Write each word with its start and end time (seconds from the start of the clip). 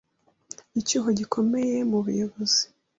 icyuho 0.79 1.07
gikomeye 1.19 1.75
mu 1.89 1.99
buyobozi 2.05 2.63